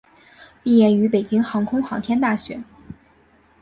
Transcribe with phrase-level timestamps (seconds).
[0.63, 2.59] 毕业于北京航空航天大学。